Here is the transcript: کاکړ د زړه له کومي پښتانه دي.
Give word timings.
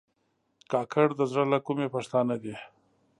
کاکړ 0.71 1.07
د 1.15 1.21
زړه 1.31 1.43
له 1.51 1.59
کومي 1.65 1.87
پښتانه 1.95 2.35
دي. 2.43 2.55